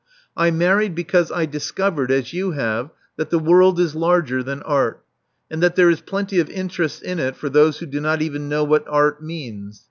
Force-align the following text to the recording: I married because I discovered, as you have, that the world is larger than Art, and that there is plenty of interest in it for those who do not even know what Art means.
I 0.35 0.49
married 0.49 0.95
because 0.95 1.31
I 1.31 1.45
discovered, 1.45 2.09
as 2.09 2.33
you 2.33 2.53
have, 2.53 2.89
that 3.17 3.29
the 3.29 3.37
world 3.37 3.79
is 3.79 3.93
larger 3.93 4.41
than 4.41 4.63
Art, 4.63 5.05
and 5.51 5.61
that 5.61 5.75
there 5.75 5.91
is 5.91 6.01
plenty 6.01 6.39
of 6.39 6.49
interest 6.49 7.03
in 7.03 7.19
it 7.19 7.35
for 7.35 7.49
those 7.49 7.77
who 7.77 7.85
do 7.85 8.01
not 8.01 8.19
even 8.19 8.49
know 8.49 8.63
what 8.63 8.83
Art 8.87 9.21
means. 9.21 9.79